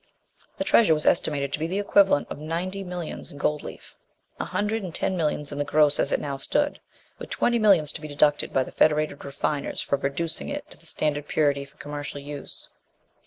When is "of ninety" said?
2.31-2.83